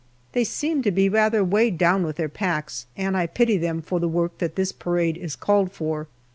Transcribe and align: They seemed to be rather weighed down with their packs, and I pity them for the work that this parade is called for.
They 0.31 0.43
seemed 0.45 0.83
to 0.85 0.91
be 0.91 1.09
rather 1.09 1.43
weighed 1.43 1.77
down 1.77 2.01
with 2.01 2.15
their 2.15 2.27
packs, 2.27 2.87
and 2.97 3.15
I 3.15 3.27
pity 3.27 3.55
them 3.57 3.83
for 3.83 3.99
the 3.99 4.07
work 4.07 4.39
that 4.39 4.55
this 4.55 4.71
parade 4.71 5.15
is 5.15 5.35
called 5.35 5.71
for. 5.71 6.07